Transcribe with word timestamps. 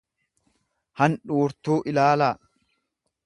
handhurtuu 1.01 1.77
ilaalaa. 1.93 2.33